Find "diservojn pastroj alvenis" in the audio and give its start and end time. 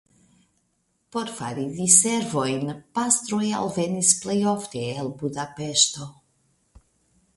1.79-4.15